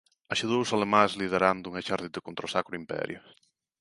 Axudou 0.33 0.59
os 0.65 0.73
alemáns 0.77 1.11
liderando 1.21 1.69
un 1.71 1.75
exército 1.81 2.19
contra 2.25 2.47
o 2.47 2.51
Sacro 2.55 2.79
Imperio. 2.81 3.19